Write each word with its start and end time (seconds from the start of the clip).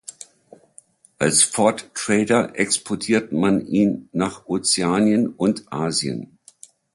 Als 1.19 1.43
Ford 1.43 1.91
Trader 1.93 2.57
exportiert 2.57 3.31
man 3.33 3.61
ihn 3.67 4.09
nach 4.13 4.47
Ozeanien 4.47 5.27
und 5.27 5.71
Asien. 5.71 6.39